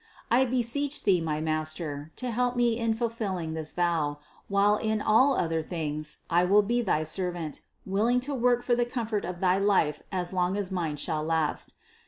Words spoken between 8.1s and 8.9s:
to work for the